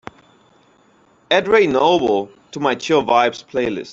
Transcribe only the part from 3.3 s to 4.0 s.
playlist.